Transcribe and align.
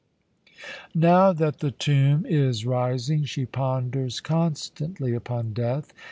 "Now 0.95 1.31
that 1.31 1.59
the 1.59 1.69
tomb 1.69 2.25
is 2.25 2.65
rising, 2.65 3.23
she 3.25 3.45
ponders 3.45 4.19
constantly 4.19 5.13
upon 5.13 5.53
death. 5.53 5.93